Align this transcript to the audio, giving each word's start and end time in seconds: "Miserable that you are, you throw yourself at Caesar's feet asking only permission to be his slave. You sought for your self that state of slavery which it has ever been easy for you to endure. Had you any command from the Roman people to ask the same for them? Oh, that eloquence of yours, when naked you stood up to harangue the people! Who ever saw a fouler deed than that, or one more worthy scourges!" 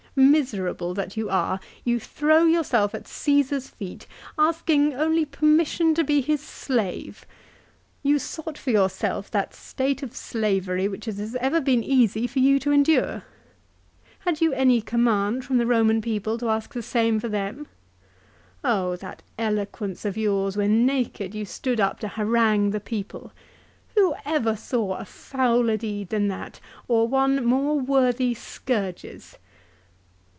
"Miserable 0.13 0.93
that 0.95 1.15
you 1.15 1.29
are, 1.29 1.61
you 1.85 1.97
throw 1.97 2.43
yourself 2.43 2.93
at 2.93 3.07
Caesar's 3.07 3.69
feet 3.69 4.07
asking 4.37 4.93
only 4.93 5.23
permission 5.23 5.95
to 5.95 6.03
be 6.03 6.19
his 6.19 6.41
slave. 6.41 7.25
You 8.03 8.19
sought 8.19 8.57
for 8.57 8.71
your 8.71 8.89
self 8.89 9.31
that 9.31 9.53
state 9.53 10.03
of 10.03 10.13
slavery 10.13 10.89
which 10.89 11.07
it 11.07 11.15
has 11.15 11.35
ever 11.39 11.61
been 11.61 11.81
easy 11.81 12.27
for 12.27 12.39
you 12.39 12.59
to 12.59 12.73
endure. 12.73 13.23
Had 14.19 14.41
you 14.41 14.51
any 14.51 14.81
command 14.81 15.45
from 15.45 15.59
the 15.59 15.65
Roman 15.65 16.01
people 16.01 16.37
to 16.39 16.49
ask 16.49 16.73
the 16.73 16.81
same 16.83 17.17
for 17.17 17.29
them? 17.29 17.67
Oh, 18.65 18.97
that 18.97 19.23
eloquence 19.39 20.03
of 20.03 20.17
yours, 20.17 20.57
when 20.57 20.85
naked 20.85 21.33
you 21.33 21.45
stood 21.45 21.79
up 21.79 22.01
to 22.01 22.09
harangue 22.09 22.71
the 22.71 22.81
people! 22.81 23.31
Who 23.95 24.13
ever 24.25 24.57
saw 24.57 24.95
a 24.95 25.05
fouler 25.05 25.77
deed 25.77 26.09
than 26.09 26.27
that, 26.27 26.59
or 26.89 27.07
one 27.07 27.45
more 27.45 27.79
worthy 27.79 28.33
scourges!" 28.33 29.37